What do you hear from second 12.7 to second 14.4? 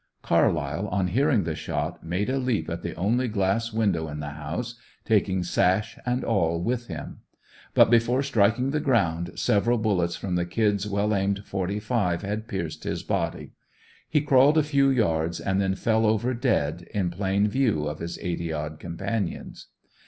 his body. He